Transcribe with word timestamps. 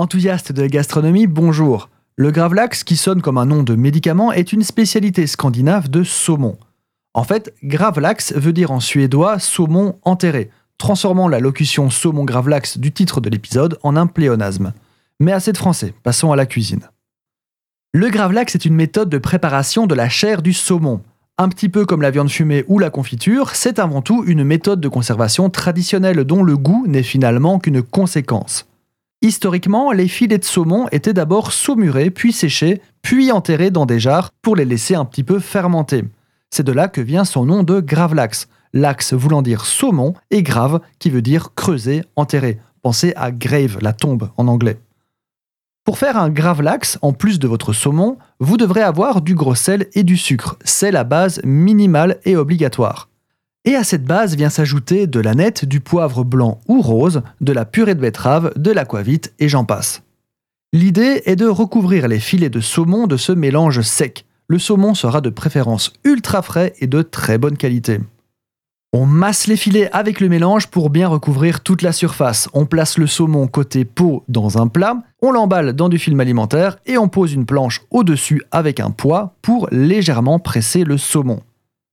Enthousiaste 0.00 0.52
de 0.52 0.62
la 0.62 0.68
gastronomie, 0.68 1.26
bonjour. 1.26 1.90
Le 2.16 2.30
gravlax, 2.30 2.84
qui 2.84 2.96
sonne 2.96 3.20
comme 3.20 3.36
un 3.36 3.44
nom 3.44 3.62
de 3.62 3.74
médicament, 3.74 4.32
est 4.32 4.54
une 4.54 4.62
spécialité 4.62 5.26
scandinave 5.26 5.90
de 5.90 6.04
saumon. 6.04 6.56
En 7.12 7.22
fait, 7.22 7.52
gravlax 7.62 8.32
veut 8.32 8.54
dire 8.54 8.70
en 8.70 8.80
suédois 8.80 9.38
saumon 9.38 9.98
enterré, 10.06 10.48
transformant 10.78 11.28
la 11.28 11.38
locution 11.38 11.90
saumon 11.90 12.24
gravlax 12.24 12.78
du 12.78 12.92
titre 12.92 13.20
de 13.20 13.28
l'épisode 13.28 13.78
en 13.82 13.94
un 13.94 14.06
pléonasme. 14.06 14.72
Mais 15.20 15.32
assez 15.32 15.52
de 15.52 15.58
français, 15.58 15.92
passons 16.02 16.32
à 16.32 16.36
la 16.36 16.46
cuisine. 16.46 16.88
Le 17.92 18.08
gravlax 18.08 18.54
est 18.54 18.64
une 18.64 18.76
méthode 18.76 19.10
de 19.10 19.18
préparation 19.18 19.86
de 19.86 19.94
la 19.94 20.08
chair 20.08 20.40
du 20.40 20.54
saumon. 20.54 21.02
Un 21.36 21.50
petit 21.50 21.68
peu 21.68 21.84
comme 21.84 22.00
la 22.00 22.10
viande 22.10 22.30
fumée 22.30 22.64
ou 22.68 22.78
la 22.78 22.88
confiture, 22.88 23.50
c'est 23.50 23.78
avant 23.78 24.00
tout 24.00 24.24
une 24.26 24.44
méthode 24.44 24.80
de 24.80 24.88
conservation 24.88 25.50
traditionnelle 25.50 26.24
dont 26.24 26.42
le 26.42 26.56
goût 26.56 26.86
n'est 26.86 27.02
finalement 27.02 27.58
qu'une 27.58 27.82
conséquence. 27.82 28.64
Historiquement, 29.22 29.92
les 29.92 30.08
filets 30.08 30.38
de 30.38 30.44
saumon 30.44 30.88
étaient 30.92 31.12
d'abord 31.12 31.52
saumurés, 31.52 32.10
puis 32.10 32.32
séchés, 32.32 32.80
puis 33.02 33.30
enterrés 33.30 33.70
dans 33.70 33.84
des 33.84 34.00
jarres 34.00 34.30
pour 34.40 34.56
les 34.56 34.64
laisser 34.64 34.94
un 34.94 35.04
petit 35.04 35.24
peu 35.24 35.40
fermenter. 35.40 36.04
C'est 36.48 36.62
de 36.62 36.72
là 36.72 36.88
que 36.88 37.02
vient 37.02 37.26
son 37.26 37.44
nom 37.44 37.62
de 37.62 37.80
gravlax, 37.80 38.48
l'axe 38.72 39.12
voulant 39.12 39.42
dire 39.42 39.66
saumon 39.66 40.14
et 40.30 40.42
grave 40.42 40.80
qui 40.98 41.10
veut 41.10 41.22
dire 41.22 41.54
creuser, 41.54 42.02
enterrer. 42.16 42.60
Pensez 42.82 43.12
à 43.14 43.30
grave, 43.30 43.78
la 43.82 43.92
tombe 43.92 44.30
en 44.38 44.48
anglais. 44.48 44.80
Pour 45.84 45.98
faire 45.98 46.16
un 46.16 46.30
gravlax, 46.30 46.98
en 47.02 47.12
plus 47.12 47.38
de 47.38 47.46
votre 47.46 47.74
saumon, 47.74 48.16
vous 48.38 48.56
devrez 48.56 48.80
avoir 48.80 49.20
du 49.20 49.34
gros 49.34 49.54
sel 49.54 49.88
et 49.92 50.02
du 50.02 50.16
sucre. 50.16 50.56
C'est 50.64 50.92
la 50.92 51.04
base 51.04 51.42
minimale 51.44 52.20
et 52.24 52.36
obligatoire. 52.36 53.09
Et 53.64 53.74
à 53.74 53.84
cette 53.84 54.04
base 54.04 54.36
vient 54.36 54.48
s'ajouter 54.48 55.06
de 55.06 55.20
la 55.20 55.34
du 55.50 55.80
poivre 55.80 56.24
blanc 56.24 56.60
ou 56.66 56.80
rose, 56.80 57.22
de 57.40 57.52
la 57.52 57.64
purée 57.64 57.94
de 57.94 58.00
betterave, 58.00 58.52
de 58.56 58.70
l'aquavite 58.70 59.34
et 59.38 59.48
j'en 59.48 59.64
passe. 59.64 60.02
L'idée 60.72 61.22
est 61.26 61.36
de 61.36 61.46
recouvrir 61.46 62.08
les 62.08 62.20
filets 62.20 62.48
de 62.48 62.60
saumon 62.60 63.06
de 63.06 63.16
ce 63.16 63.32
mélange 63.32 63.80
sec. 63.82 64.24
Le 64.48 64.58
saumon 64.58 64.94
sera 64.94 65.20
de 65.20 65.30
préférence 65.30 65.92
ultra 66.04 66.42
frais 66.42 66.74
et 66.80 66.86
de 66.86 67.02
très 67.02 67.38
bonne 67.38 67.56
qualité. 67.56 68.00
On 68.92 69.06
masse 69.06 69.46
les 69.46 69.56
filets 69.56 69.90
avec 69.92 70.20
le 70.20 70.28
mélange 70.28 70.66
pour 70.66 70.90
bien 70.90 71.06
recouvrir 71.06 71.60
toute 71.60 71.82
la 71.82 71.92
surface. 71.92 72.48
On 72.54 72.66
place 72.66 72.98
le 72.98 73.06
saumon 73.06 73.46
côté 73.46 73.84
peau 73.84 74.24
dans 74.28 74.58
un 74.58 74.66
plat, 74.66 74.96
on 75.22 75.30
l'emballe 75.30 75.74
dans 75.74 75.88
du 75.88 75.98
film 75.98 76.18
alimentaire 76.18 76.78
et 76.86 76.98
on 76.98 77.08
pose 77.08 77.32
une 77.32 77.46
planche 77.46 77.82
au-dessus 77.90 78.42
avec 78.50 78.80
un 78.80 78.90
poids 78.90 79.34
pour 79.42 79.68
légèrement 79.70 80.38
presser 80.38 80.82
le 80.82 80.98
saumon. 80.98 81.40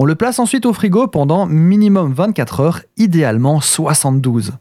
On 0.00 0.04
le 0.04 0.14
place 0.14 0.38
ensuite 0.38 0.64
au 0.64 0.72
frigo 0.72 1.08
pendant 1.08 1.46
minimum 1.46 2.12
24 2.12 2.60
heures, 2.60 2.82
idéalement 2.98 3.60
72. 3.60 4.52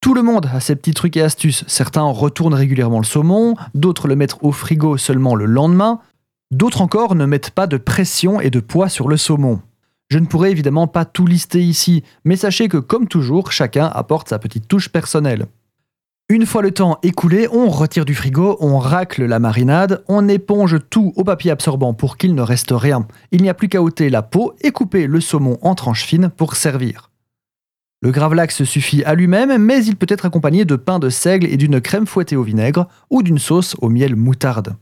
Tout 0.00 0.12
le 0.12 0.22
monde 0.24 0.50
a 0.52 0.58
ses 0.58 0.74
petits 0.74 0.92
trucs 0.92 1.16
et 1.16 1.22
astuces. 1.22 1.62
Certains 1.68 2.02
retournent 2.02 2.54
régulièrement 2.54 2.98
le 2.98 3.04
saumon, 3.04 3.54
d'autres 3.74 4.08
le 4.08 4.16
mettent 4.16 4.38
au 4.40 4.50
frigo 4.50 4.96
seulement 4.96 5.36
le 5.36 5.44
lendemain, 5.44 6.00
d'autres 6.50 6.82
encore 6.82 7.14
ne 7.14 7.26
mettent 7.26 7.52
pas 7.52 7.68
de 7.68 7.76
pression 7.76 8.40
et 8.40 8.50
de 8.50 8.58
poids 8.58 8.88
sur 8.88 9.06
le 9.06 9.16
saumon. 9.16 9.60
Je 10.10 10.18
ne 10.18 10.26
pourrais 10.26 10.50
évidemment 10.50 10.88
pas 10.88 11.04
tout 11.04 11.26
lister 11.26 11.62
ici, 11.62 12.02
mais 12.24 12.34
sachez 12.34 12.66
que 12.66 12.78
comme 12.78 13.06
toujours, 13.06 13.52
chacun 13.52 13.86
apporte 13.86 14.30
sa 14.30 14.40
petite 14.40 14.66
touche 14.66 14.88
personnelle. 14.88 15.46
Une 16.32 16.46
fois 16.46 16.62
le 16.62 16.70
temps 16.70 16.98
écoulé, 17.02 17.46
on 17.52 17.68
retire 17.68 18.06
du 18.06 18.14
frigo, 18.14 18.56
on 18.58 18.78
racle 18.78 19.26
la 19.26 19.38
marinade, 19.38 20.02
on 20.08 20.28
éponge 20.28 20.78
tout 20.88 21.12
au 21.14 21.24
papier 21.24 21.50
absorbant 21.50 21.92
pour 21.92 22.16
qu'il 22.16 22.34
ne 22.34 22.40
reste 22.40 22.70
rien. 22.72 23.06
Il 23.32 23.42
n'y 23.42 23.50
a 23.50 23.54
plus 23.54 23.68
qu'à 23.68 23.82
ôter 23.82 24.08
la 24.08 24.22
peau 24.22 24.54
et 24.62 24.70
couper 24.70 25.06
le 25.06 25.20
saumon 25.20 25.58
en 25.60 25.74
tranches 25.74 26.06
fines 26.06 26.30
pour 26.34 26.56
servir. 26.56 27.10
Le 28.00 28.12
gravlax 28.12 28.64
suffit 28.64 29.04
à 29.04 29.14
lui-même, 29.14 29.62
mais 29.62 29.84
il 29.84 29.96
peut 29.96 30.06
être 30.08 30.24
accompagné 30.24 30.64
de 30.64 30.76
pain 30.76 30.98
de 30.98 31.10
seigle 31.10 31.48
et 31.48 31.58
d'une 31.58 31.82
crème 31.82 32.06
fouettée 32.06 32.36
au 32.36 32.42
vinaigre 32.42 32.88
ou 33.10 33.22
d'une 33.22 33.38
sauce 33.38 33.76
au 33.82 33.90
miel 33.90 34.16
moutarde. 34.16 34.74